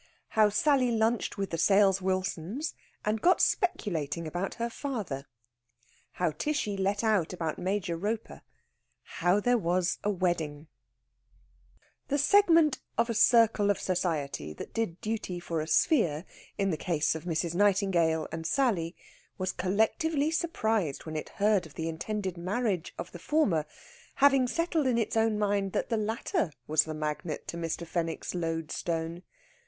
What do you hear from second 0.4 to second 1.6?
SALLY LUNCHED WITH THE